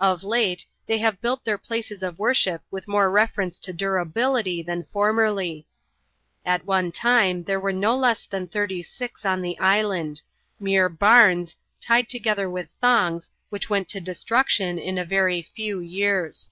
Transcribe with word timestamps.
Of 0.00 0.24
late, 0.24 0.64
they 0.86 0.96
have 0.96 1.20
built 1.20 1.44
their 1.44 1.58
places 1.58 2.02
of 2.02 2.18
worship 2.18 2.62
with 2.70 2.88
more 2.88 3.10
reference 3.10 3.58
to 3.58 3.72
durablity 3.74 4.62
than 4.64 4.86
formerly. 4.94 5.66
At 6.42 6.64
one 6.64 6.90
time 6.90 7.44
there 7.44 7.60
were 7.60 7.70
no 7.74 7.94
less 7.94 8.24
than 8.24 8.46
thirty 8.48 8.82
six 8.82 9.26
on 9.26 9.42
the 9.42 9.58
island— 9.58 10.22
mere 10.58 10.88
barns, 10.88 11.54
tied 11.82 12.08
together 12.08 12.48
with 12.48 12.70
thongs, 12.80 13.30
which 13.50 13.68
went 13.68 13.90
to 13.90 14.00
destruction 14.00 14.78
in 14.78 14.96
a 14.96 15.04
very 15.04 15.42
few 15.42 15.80
years. 15.80 16.50